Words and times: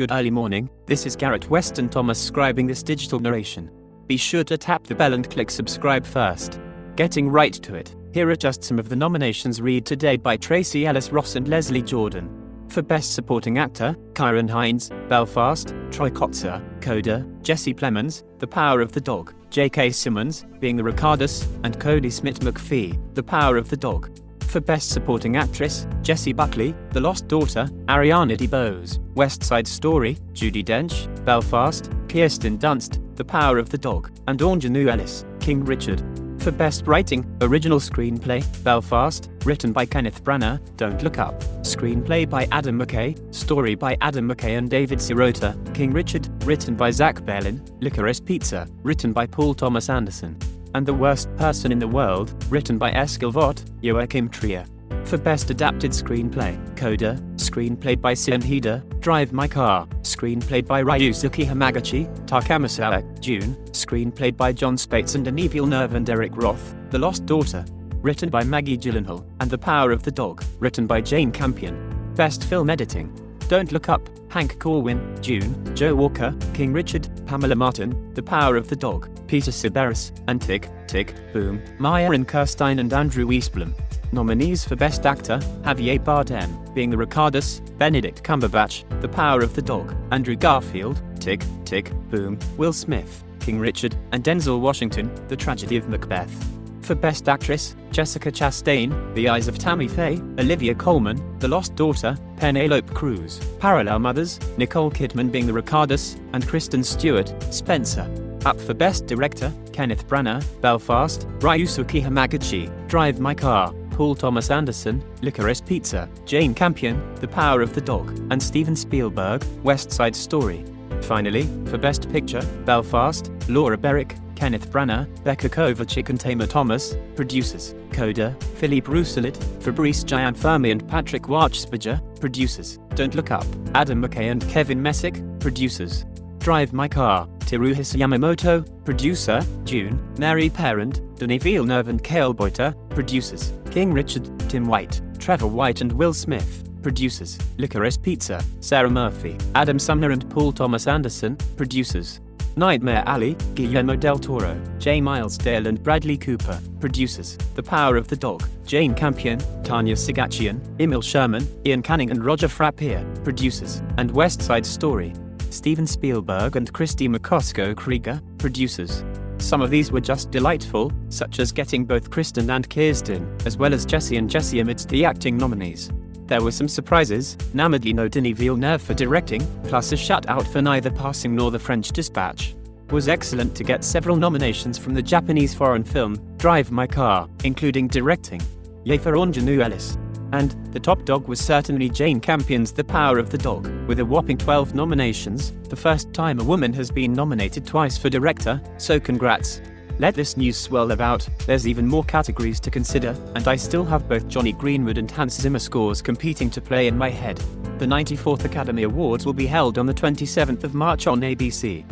Good 0.00 0.12
early 0.12 0.30
morning, 0.30 0.70
this 0.86 1.04
is 1.04 1.14
Garrett 1.14 1.50
Weston 1.50 1.90
Thomas 1.90 2.30
scribing 2.30 2.66
this 2.66 2.82
digital 2.82 3.20
narration. 3.20 3.70
Be 4.06 4.16
sure 4.16 4.42
to 4.44 4.56
tap 4.56 4.84
the 4.84 4.94
bell 4.94 5.12
and 5.12 5.28
click 5.28 5.50
subscribe 5.50 6.06
first. 6.06 6.58
Getting 6.96 7.28
right 7.28 7.52
to 7.52 7.74
it, 7.74 7.94
here 8.14 8.30
are 8.30 8.34
just 8.34 8.64
some 8.64 8.78
of 8.78 8.88
the 8.88 8.96
nominations 8.96 9.60
read 9.60 9.84
today 9.84 10.16
by 10.16 10.38
Tracy 10.38 10.86
Ellis 10.86 11.12
Ross 11.12 11.36
and 11.36 11.48
Leslie 11.48 11.82
Jordan. 11.82 12.34
For 12.70 12.80
Best 12.80 13.12
Supporting 13.12 13.58
Actor, 13.58 13.94
Ciarán 14.14 14.48
Hinds, 14.48 14.88
Belfast, 15.10 15.74
Troy 15.90 16.08
Kotsur, 16.08 16.62
Coda, 16.80 17.26
Jesse 17.42 17.74
Plemons, 17.74 18.22
The 18.38 18.46
Power 18.46 18.80
of 18.80 18.92
the 18.92 19.02
Dog, 19.02 19.34
J.K. 19.50 19.90
Simmons, 19.90 20.46
Being 20.60 20.76
the 20.76 20.84
Ricardos, 20.84 21.46
and 21.62 21.78
Kodi 21.78 22.10
Smit-McPhee, 22.10 23.14
The 23.14 23.22
Power 23.22 23.58
of 23.58 23.68
the 23.68 23.76
Dog. 23.76 24.18
For 24.50 24.60
Best 24.60 24.90
Supporting 24.90 25.36
Actress, 25.36 25.86
Jessie 26.02 26.32
Buckley, 26.32 26.74
The 26.90 26.98
Lost 26.98 27.28
Daughter, 27.28 27.68
Ariana 27.86 28.36
DeBose, 28.36 28.98
West 29.14 29.44
Side 29.44 29.68
Story, 29.68 30.16
Judi 30.32 30.64
Dench, 30.64 31.06
Belfast, 31.24 31.88
Kirsten 32.08 32.58
Dunst, 32.58 32.98
The 33.14 33.24
Power 33.24 33.58
of 33.58 33.70
the 33.70 33.78
Dog, 33.78 34.10
and 34.26 34.40
Aunjanue 34.40 34.88
Ellis, 34.90 35.24
King 35.38 35.64
Richard. 35.64 36.02
For 36.40 36.50
Best 36.50 36.88
Writing, 36.88 37.24
Original 37.42 37.78
Screenplay, 37.78 38.42
Belfast, 38.64 39.30
written 39.44 39.72
by 39.72 39.86
Kenneth 39.86 40.24
Branagh, 40.24 40.58
Don't 40.76 41.00
Look 41.04 41.20
Up. 41.20 41.38
Screenplay 41.62 42.28
by 42.28 42.48
Adam 42.50 42.76
McKay, 42.76 43.32
story 43.32 43.76
by 43.76 43.96
Adam 44.00 44.28
McKay 44.28 44.58
and 44.58 44.68
David 44.68 44.98
Sirota, 44.98 45.54
King 45.74 45.92
Richard, 45.92 46.28
written 46.44 46.74
by 46.74 46.90
Zach 46.90 47.20
Baylin, 47.20 47.60
Licorice 47.80 48.18
Pizza, 48.18 48.66
written 48.82 49.12
by 49.12 49.28
Paul 49.28 49.54
Thomas 49.54 49.88
Anderson 49.88 50.36
and 50.74 50.86
The 50.86 50.94
Worst 50.94 51.34
Person 51.36 51.72
in 51.72 51.78
the 51.78 51.88
World, 51.88 52.34
written 52.50 52.78
by 52.78 52.90
Eskil 52.92 53.32
Vogt, 53.32 53.64
Joachim 53.80 54.28
Trier. 54.28 54.66
For 55.04 55.18
Best 55.18 55.50
Adapted 55.50 55.90
Screenplay, 55.92 56.54
Coda, 56.76 57.14
screenplay 57.34 58.00
by 58.00 58.14
Sian 58.14 58.40
Heder, 58.40 58.82
Drive 59.00 59.32
My 59.32 59.48
Car, 59.48 59.86
screenplay 60.02 60.64
by 60.64 60.82
Ryusuke 60.82 61.44
Hamaguchi, 61.44 62.06
Takamisawa, 62.26 63.20
Dune, 63.20 63.56
screenplay 63.72 64.36
by 64.36 64.52
Jon 64.52 64.76
Spaihts 64.76 65.14
and 65.14 65.24
Denis 65.24 65.50
Villeneuve 65.50 65.94
and 65.94 66.08
Eric 66.08 66.32
Roth, 66.36 66.76
The 66.90 66.98
Lost 66.98 67.26
Daughter, 67.26 67.64
written 68.02 68.28
by 68.28 68.44
Maggie 68.44 68.78
Gyllenhaal, 68.78 69.26
and 69.40 69.50
The 69.50 69.58
Power 69.58 69.90
of 69.90 70.02
the 70.02 70.12
Dog, 70.12 70.44
written 70.60 70.86
by 70.86 71.00
Jane 71.00 71.32
Campion. 71.32 72.12
Best 72.14 72.44
Film 72.44 72.70
Editing, 72.70 73.12
Don't 73.48 73.72
Look 73.72 73.88
Up, 73.88 74.08
Hank 74.30 74.60
Corwin, 74.60 75.14
Dune, 75.22 75.74
Joe 75.74 75.94
Walker, 75.94 76.36
King 76.54 76.72
Richard, 76.72 77.08
Pamela 77.30 77.54
Martin, 77.54 78.12
The 78.14 78.24
Power 78.24 78.56
of 78.56 78.66
the 78.68 78.74
Dog, 78.74 79.08
Peter 79.28 79.52
Sciberras, 79.52 80.10
and 80.26 80.42
Tick, 80.42 80.68
Tick, 80.88 81.14
Boom, 81.32 81.62
Myron 81.78 82.24
Kerstein 82.24 82.80
and 82.80 82.92
Andrew 82.92 83.24
Weisblum. 83.24 83.72
Nominees 84.10 84.64
for 84.64 84.74
Best 84.74 85.06
Actor, 85.06 85.38
Javier 85.62 86.00
Bardem, 86.00 86.74
Being 86.74 86.90
the 86.90 86.96
Ricardos, 86.96 87.60
Benedict 87.78 88.24
Cumberbatch, 88.24 88.82
The 89.00 89.08
Power 89.08 89.42
of 89.42 89.54
the 89.54 89.62
Dog, 89.62 89.94
Andrew 90.10 90.34
Garfield, 90.34 91.00
Tick, 91.20 91.44
Tick, 91.64 91.92
Boom, 92.10 92.36
Will 92.56 92.72
Smith, 92.72 93.22
King 93.38 93.60
Richard, 93.60 93.94
and 94.10 94.24
Denzel 94.24 94.58
Washington, 94.58 95.08
The 95.28 95.36
Tragedy 95.36 95.76
of 95.76 95.88
Macbeth. 95.88 96.59
For 96.90 96.96
Best 96.96 97.28
Actress, 97.28 97.76
Jessica 97.92 98.32
Chastain, 98.32 99.14
The 99.14 99.28
Eyes 99.28 99.46
of 99.46 99.58
Tammy 99.58 99.86
Faye, 99.86 100.20
Olivia 100.40 100.74
Colman, 100.74 101.38
The 101.38 101.46
Lost 101.46 101.76
Daughter, 101.76 102.18
Penelope 102.36 102.92
Cruz, 102.94 103.38
Parallel 103.60 104.00
Mothers, 104.00 104.40
Nicole 104.56 104.90
Kidman 104.90 105.30
being 105.30 105.46
the 105.46 105.52
Ricardos, 105.52 106.16
and 106.32 106.44
Kristen 106.48 106.82
Stewart, 106.82 107.32
Spencer. 107.54 108.10
Up 108.44 108.60
for 108.60 108.74
Best 108.74 109.06
Director, 109.06 109.52
Kenneth 109.72 110.08
Branagh, 110.08 110.44
Belfast, 110.62 111.28
Ryusuke 111.38 112.02
Hamaguchi, 112.02 112.68
Drive 112.88 113.20
My 113.20 113.36
Car, 113.36 113.72
Paul 113.92 114.16
Thomas 114.16 114.50
Anderson, 114.50 115.00
Licorice 115.22 115.64
Pizza, 115.64 116.08
Jane 116.24 116.54
Campion, 116.54 117.00
The 117.20 117.28
Power 117.28 117.62
of 117.62 117.72
the 117.72 117.80
Dog, 117.80 118.18
and 118.32 118.42
Steven 118.42 118.74
Spielberg, 118.74 119.44
West 119.62 119.92
Side 119.92 120.16
Story. 120.16 120.64
Finally, 121.02 121.44
for 121.66 121.78
Best 121.78 122.10
Picture, 122.10 122.42
Belfast, 122.64 123.30
Laura 123.48 123.78
Berwick, 123.78 124.16
Kenneth 124.40 124.70
Branagh, 124.70 125.06
Becca 125.22 125.50
Kovacic 125.50 126.08
and 126.08 126.18
Tamar 126.18 126.46
Thomas, 126.46 126.96
producers, 127.14 127.74
Coda, 127.92 128.34
Philippe 128.54 128.90
Rousselet, 128.90 129.36
Fabrice 129.62 130.02
Gianfermi 130.02 130.72
and 130.72 130.88
Patrick 130.88 131.24
Wachsberger, 131.24 132.00
producers, 132.20 132.78
Don't 132.94 133.14
Look 133.14 133.30
Up, 133.30 133.44
Adam 133.74 134.02
McKay 134.02 134.30
and 134.30 134.40
Kevin 134.48 134.80
Messick, 134.80 135.20
producers, 135.40 136.06
Drive 136.38 136.72
My 136.72 136.88
Car, 136.88 137.26
Teruhisa 137.40 137.98
Yamamoto, 137.98 138.64
producer, 138.86 139.42
Dune, 139.64 140.00
Mary 140.18 140.48
Parent, 140.48 141.02
Denis 141.18 141.42
Villeneuve 141.42 141.88
and 141.88 142.02
Cale 142.02 142.32
Boyter, 142.34 142.74
producers, 142.88 143.52
King 143.70 143.92
Richard, 143.92 144.26
Tim 144.48 144.66
White, 144.66 145.02
Trevor 145.18 145.48
White 145.48 145.82
and 145.82 145.92
Will 145.92 146.14
Smith, 146.14 146.66
producers, 146.82 147.36
Licorice 147.58 147.98
Pizza, 147.98 148.42
Sarah 148.60 148.88
Murphy, 148.88 149.36
Adam 149.54 149.78
Somner 149.78 150.12
and 150.12 150.30
Paul 150.30 150.50
Thomas 150.50 150.86
Anderson, 150.86 151.36
producers, 151.58 152.20
Nightmare 152.56 153.02
Alley, 153.06 153.36
Guillermo 153.54 153.96
del 153.96 154.18
Toro, 154.18 154.60
J. 154.78 155.00
Miles 155.00 155.38
Dale 155.38 155.68
and 155.68 155.82
Bradley 155.82 156.16
Cooper, 156.16 156.60
producers, 156.80 157.36
The 157.54 157.62
Power 157.62 157.96
of 157.96 158.08
the 158.08 158.16
Dog, 158.16 158.42
Jane 158.66 158.94
Campion, 158.94 159.40
Tanya 159.62 159.94
Seghatchian, 159.94 160.60
Emile 160.80 161.02
Sherman, 161.02 161.46
Ian 161.64 161.82
Canning 161.82 162.10
and 162.10 162.24
Roger 162.24 162.48
Frappier, 162.48 163.04
producers, 163.24 163.82
and 163.98 164.10
West 164.10 164.42
Side 164.42 164.66
Story, 164.66 165.12
Steven 165.50 165.86
Spielberg 165.86 166.56
and 166.56 166.72
Kristie 166.72 167.08
Macosko 167.08 167.76
Krieger, 167.76 168.20
producers. 168.38 169.04
Some 169.38 169.62
of 169.62 169.70
these 169.70 169.90
were 169.90 170.00
just 170.00 170.30
delightful, 170.30 170.92
such 171.08 171.38
as 171.38 171.50
getting 171.50 171.84
both 171.84 172.10
Kristen 172.10 172.50
and 172.50 172.68
Kirsten, 172.68 173.36
as 173.46 173.56
well 173.56 173.72
as 173.72 173.86
Jesse 173.86 174.16
and 174.16 174.28
Jesse 174.28 174.60
amidst 174.60 174.88
the 174.88 175.04
acting 175.04 175.36
nominees. 175.36 175.90
There 176.30 176.40
were 176.40 176.52
some 176.52 176.68
surprises, 176.68 177.36
namely 177.54 177.92
no 177.92 178.06
Denis 178.06 178.38
Villeneuve 178.38 178.80
for 178.80 178.94
directing, 178.94 179.44
plus 179.64 179.90
a 179.90 179.96
shutout 179.96 180.46
for 180.46 180.62
neither 180.62 180.88
Passing 180.88 181.34
nor 181.34 181.50
The 181.50 181.58
French 181.58 181.90
Dispatch. 181.90 182.54
Was 182.92 183.08
excellent 183.08 183.56
to 183.56 183.64
get 183.64 183.82
several 183.82 184.14
nominations 184.14 184.78
from 184.78 184.94
the 184.94 185.02
Japanese 185.02 185.54
foreign 185.54 185.82
film, 185.82 186.14
Drive 186.36 186.70
My 186.70 186.86
Car, 186.86 187.28
including 187.42 187.88
directing. 187.88 188.40
Yay 188.84 188.96
for 188.96 189.14
Aunjanue 189.14 189.60
Ellis. 189.60 189.98
And, 190.32 190.54
the 190.72 190.78
top 190.78 191.04
dog 191.04 191.26
was 191.26 191.40
certainly 191.40 191.90
Jane 191.90 192.20
Campion's 192.20 192.70
The 192.70 192.84
Power 192.84 193.18
of 193.18 193.30
the 193.30 193.38
Dog, 193.38 193.66
with 193.88 193.98
a 193.98 194.04
whopping 194.04 194.38
12 194.38 194.72
nominations, 194.72 195.52
the 195.68 195.74
first 195.74 196.12
time 196.12 196.38
a 196.38 196.44
woman 196.44 196.72
has 196.74 196.92
been 196.92 197.12
nominated 197.12 197.66
twice 197.66 197.98
for 197.98 198.08
director, 198.08 198.62
so 198.78 199.00
congrats. 199.00 199.60
Let 200.00 200.14
this 200.14 200.38
news 200.38 200.56
swirl 200.56 200.92
about, 200.92 201.28
there's 201.44 201.68
even 201.68 201.86
more 201.86 202.04
categories 202.04 202.58
to 202.60 202.70
consider, 202.70 203.14
and 203.34 203.46
I 203.46 203.56
still 203.56 203.84
have 203.84 204.08
both 204.08 204.28
Jonny 204.28 204.52
Greenwood 204.52 204.96
and 204.96 205.10
Hans 205.10 205.38
Zimmer 205.38 205.58
scores 205.58 206.00
competing 206.00 206.48
to 206.52 206.60
play 206.62 206.86
in 206.86 206.96
my 206.96 207.10
head. 207.10 207.36
The 207.78 207.84
94th 207.84 208.46
Academy 208.46 208.84
Awards 208.84 209.26
will 209.26 209.34
be 209.34 209.46
held 209.46 209.76
on 209.76 209.84
the 209.84 209.92
27th 209.92 210.64
of 210.64 210.72
March 210.72 211.06
on 211.06 211.20
ABC. 211.20 211.84